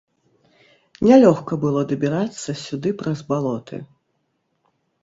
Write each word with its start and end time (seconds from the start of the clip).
Нялёгка 1.07 1.53
было 1.65 1.83
дабірацца 1.91 2.49
сюды 2.65 2.89
праз 3.05 3.19
балоты. 3.33 3.77